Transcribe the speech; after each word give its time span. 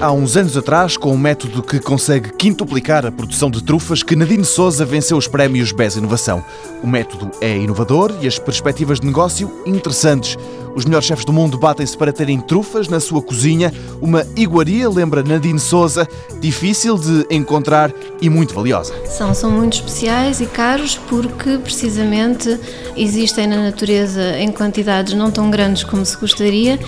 há 0.00 0.12
uns 0.12 0.36
anos 0.36 0.56
atrás 0.56 0.96
com 0.96 1.12
um 1.12 1.18
método 1.18 1.62
que 1.62 1.80
consegue 1.80 2.30
quintuplicar 2.32 3.04
a 3.04 3.10
produção 3.10 3.50
de 3.50 3.62
trufas 3.62 4.02
que 4.02 4.14
Nadine 4.14 4.44
Souza 4.44 4.84
venceu 4.84 5.16
os 5.16 5.26
prémios 5.26 5.72
BES 5.72 5.96
Inovação. 5.96 6.44
O 6.82 6.86
método 6.86 7.30
é 7.40 7.56
inovador 7.56 8.14
e 8.20 8.26
as 8.28 8.38
perspectivas 8.38 9.00
de 9.00 9.06
negócio 9.06 9.50
interessantes. 9.66 10.36
Os 10.74 10.84
melhores 10.84 11.06
chefes 11.06 11.24
do 11.24 11.32
mundo 11.32 11.58
batem-se 11.58 11.96
para 11.96 12.12
terem 12.12 12.40
trufas 12.40 12.88
na 12.88 13.00
sua 13.00 13.20
cozinha. 13.20 13.72
Uma 14.00 14.24
iguaria, 14.36 14.88
lembra 14.88 15.24
Nadine 15.24 15.58
Souza, 15.58 16.06
difícil 16.40 16.96
de 16.96 17.26
encontrar 17.30 17.92
e 18.20 18.30
muito 18.30 18.54
valiosa. 18.54 18.94
São, 19.06 19.34
são 19.34 19.50
muito 19.50 19.74
especiais 19.74 20.40
e 20.40 20.46
caros 20.46 20.96
porque 21.08 21.58
precisamente 21.58 22.58
existem 22.96 23.48
na 23.48 23.56
natureza 23.56 24.38
em 24.38 24.52
quantidades 24.52 25.14
não 25.14 25.30
tão 25.32 25.50
grandes 25.50 25.82
como 25.82 26.06
se 26.06 26.16
gostaria 26.16 26.78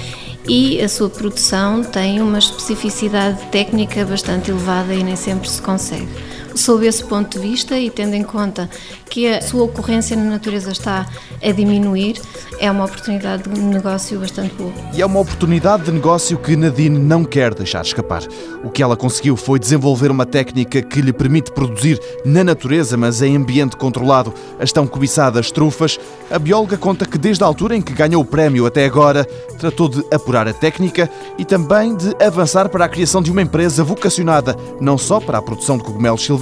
e 0.49 0.81
a 0.81 0.89
sua 0.89 1.09
produção 1.09 1.83
tem 1.83 2.21
uma 2.21 2.39
especificidade 2.39 3.39
técnica 3.51 4.05
bastante 4.05 4.51
elevada 4.51 4.95
e 4.95 5.03
nem 5.03 5.17
sempre 5.17 5.49
se 5.49 5.61
consegue. 5.61 6.09
Sob 6.55 6.87
esse 6.87 7.05
ponto 7.05 7.39
de 7.39 7.49
vista 7.49 7.79
e 7.79 7.91
tendo 7.91 8.15
em 8.15 8.23
conta 8.23 8.69
que 9.09 9.27
a 9.27 9.43
sua 9.43 9.65
ocorrência 9.65 10.17
na 10.17 10.25
natureza 10.25 10.71
está 10.71 11.07
a 11.43 11.53
diminuir, 11.53 12.21
é 12.59 12.71
uma 12.71 12.85
oportunidade 12.85 13.45
de 13.45 13.61
negócio 13.61 14.21
bastante 14.21 14.55
boa. 14.55 14.73
E 14.93 15.01
é 15.01 15.07
uma 15.07 15.21
oportunidade 15.21 15.85
de 15.85 15.93
negócio 15.93 16.39
que 16.39 16.55
Nadine 16.57 16.99
não 16.99 17.25
quer 17.25 17.55
deixar 17.55 17.83
escapar. 17.83 18.23
O 18.63 18.71
que 18.71 18.83
ela 18.83 18.97
conseguiu 18.97 19.37
foi 19.37 19.59
desenvolver 19.59 20.11
uma 20.11 20.27
técnica 20.27 20.83
que 20.83 21.01
lhe 21.01 21.13
permite 21.13 21.51
produzir 21.53 21.99
na 22.25 22.45
natureza, 22.45 22.97
mas 22.97 23.23
em 23.23 23.37
ambiente 23.37 23.77
controlado, 23.77 24.33
as 24.59 24.71
tão 24.71 24.87
cobiçadas 24.87 25.51
trufas. 25.51 25.99
A 26.31 26.39
bióloga 26.39 26.77
conta 26.77 27.07
que 27.07 27.19
desde 27.19 27.43
a 27.43 27.47
altura 27.47 27.77
em 27.77 27.83
que 27.83 27.93
ganhou 27.93 28.23
o 28.23 28.27
prémio 28.27 28.67
até 28.67 28.85
agora, 28.85 29.25
tratou 29.59 29.89
de 29.89 30.05
apurar 30.13 30.47
a 30.47 30.53
técnica 30.53 31.11
e 31.39 31.45
também 31.45 31.97
de 31.97 32.15
avançar 32.23 32.69
para 32.69 32.85
a 32.85 32.89
criação 32.89 33.23
de 33.23 33.31
uma 33.31 33.43
empresa 33.43 33.83
vocacionada 33.83 34.57
não 34.81 34.97
só 34.97 35.19
para 35.19 35.39
a 35.39 35.43
produção 35.43 35.77
de 35.77 35.85
cogumelos 35.85 36.25
silvestres, 36.25 36.40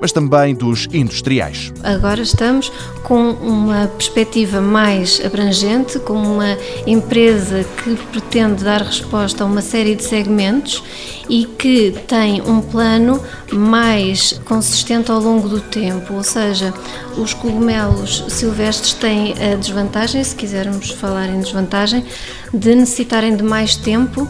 mas 0.00 0.12
também 0.12 0.54
dos 0.54 0.88
industriais. 0.92 1.72
Agora 1.82 2.20
estamos 2.20 2.70
com 3.02 3.30
uma 3.30 3.86
perspectiva 3.86 4.60
mais 4.60 5.20
abrangente, 5.24 5.98
com 6.00 6.14
uma 6.14 6.56
empresa 6.86 7.64
que 7.82 7.94
pretende 8.12 8.64
dar 8.64 8.82
resposta 8.82 9.44
a 9.44 9.46
uma 9.46 9.62
série 9.62 9.94
de 9.94 10.04
segmentos 10.04 10.82
e 11.28 11.44
que 11.44 11.92
tem 12.06 12.40
um 12.42 12.60
plano 12.60 13.20
mais 13.52 14.40
consistente 14.44 15.10
ao 15.10 15.20
longo 15.20 15.48
do 15.48 15.60
tempo, 15.60 16.14
ou 16.14 16.22
seja, 16.22 16.72
os 17.16 17.34
cogumelos 17.34 18.24
silvestres 18.28 18.92
têm 18.92 19.34
a 19.34 19.56
desvantagem, 19.56 20.22
se 20.22 20.34
quisermos 20.34 20.90
falar 20.90 21.28
em 21.28 21.40
desvantagem, 21.40 22.04
de 22.52 22.74
necessitarem 22.74 23.36
de 23.36 23.42
mais 23.42 23.76
tempo 23.76 24.28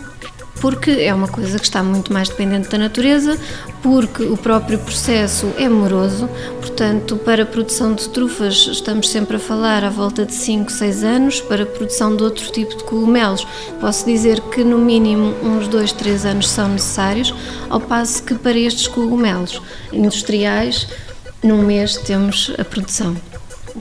porque 0.61 0.91
é 0.91 1.15
uma 1.15 1.29
coisa 1.29 1.59
que 1.59 1.65
está 1.65 1.83
muito 1.83 2.13
mais 2.13 2.29
dependente 2.29 2.69
da 2.69 2.79
natureza, 2.79 3.39
porque 3.83 4.23
o 4.23 4.37
próprio 4.37 4.79
processo 4.79 5.53
é 5.59 5.69
moroso, 5.69 6.29
portanto, 6.61 7.17
para 7.17 7.43
a 7.43 7.47
produção 7.47 7.95
de 7.95 8.09
trufas 8.09 8.67
estamos 8.67 9.09
sempre 9.11 9.37
a 9.37 9.39
falar 9.39 9.85
à 9.85 9.91
volta 9.91 10.25
de 10.25 10.35
5, 10.35 10.71
6 10.71 11.05
anos, 11.05 11.41
para 11.41 11.63
a 11.63 11.67
produção 11.67 12.17
de 12.17 12.23
outro 12.23 12.51
tipo 12.51 12.77
de 12.77 12.85
cogumelos 12.85 13.47
posso 13.81 14.05
dizer 14.07 14.41
que 14.41 14.65
no 14.65 14.79
mínimo 14.79 15.35
uns 15.43 15.69
2, 15.69 15.93
3 15.93 16.27
anos 16.27 16.49
são 16.49 16.69
necessários, 16.69 17.35
ao 17.69 17.81
passo 17.81 18.23
que 18.23 18.35
para 18.35 18.59
estes 18.59 18.87
cogumelos 18.89 19.61
industriais, 19.93 20.89
num 21.43 21.63
mês 21.63 21.97
temos 21.97 22.53
a 22.59 22.65
produção. 22.65 23.17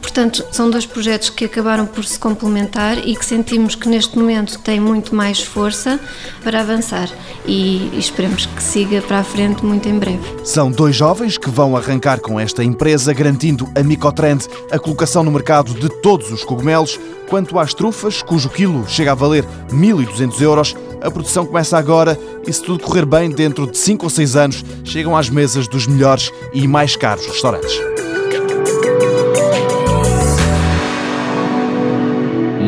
Portanto, 0.06 0.46
são 0.52 0.70
dois 0.70 0.86
projetos 0.86 1.32
que 1.32 1.46
acabaram 1.46 1.88
por 1.88 2.06
se 2.06 2.20
complementar 2.20 3.00
e 3.00 3.16
que 3.16 3.26
sentimos 3.26 3.74
que 3.74 3.90
neste 3.90 4.16
momento 4.16 4.60
têm 4.60 4.80
muito 4.80 5.16
mais 5.16 5.42
força 5.42 6.00
para 6.44 6.62
avançar 6.62 7.10
e 7.44 7.90
esperemos 7.98 8.46
que 8.46 8.62
siga 8.62 9.02
para 9.02 9.22
a 9.22 9.24
frente 9.24 9.66
muito 9.66 9.90
em 9.90 9.98
breve. 9.98 10.22
São 10.44 10.70
dois 10.70 10.96
jovens 10.96 11.40
que 11.40 11.50
vão 11.50 11.76
arrancar 11.76 12.20
com 12.22 12.40
esta 12.40 12.64
empresa, 12.64 13.12
garantindo 13.14 13.68
a 13.76 13.82
Micotrend 13.82 14.46
a 14.72 14.78
colocação 14.78 15.24
no 15.24 15.32
mercado 15.32 15.74
de 15.74 15.90
todos 15.90 16.32
os 16.32 16.44
cogumelos. 16.44 17.00
Quanto 17.28 17.58
às 17.58 17.74
trufas, 17.74 18.22
cujo 18.22 18.48
quilo 18.48 18.88
chega 18.88 19.12
a 19.12 19.16
valer 19.16 19.44
1.200 19.72 20.40
euros, 20.40 20.76
a 21.02 21.10
produção 21.10 21.48
começa 21.48 21.80
agora 21.80 22.18
e, 22.46 22.54
se 22.54 22.62
tudo 22.62 22.84
correr 22.84 23.08
bem, 23.08 23.32
dentro 23.32 23.66
de 23.66 23.76
5 23.76 24.06
ou 24.06 24.10
6 24.12 24.36
anos, 24.36 24.66
chegam 24.84 25.18
às 25.18 25.32
mesas 25.32 25.68
dos 25.68 25.88
melhores 25.88 26.32
e 26.54 26.68
mais 26.68 26.96
caros 26.96 27.26
restaurantes. 27.26 28.05